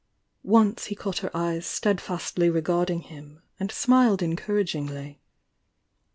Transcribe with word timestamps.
Once 0.41 0.85
he 0.85 0.95
caught 0.95 1.19
her 1.19 1.29
eyes 1.37 1.63
steadfastly 1.63 2.49
regarding 2.49 3.01
him, 3.01 3.43
and 3.59 3.71
smiled 3.71 4.23
encouragingly. 4.23 5.21